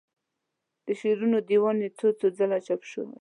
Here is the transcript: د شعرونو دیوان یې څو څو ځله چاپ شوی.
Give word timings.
د 0.85 0.87
شعرونو 0.99 1.37
دیوان 1.49 1.77
یې 1.83 1.89
څو 1.97 2.07
څو 2.19 2.27
ځله 2.37 2.57
چاپ 2.67 2.81
شوی. 2.91 3.09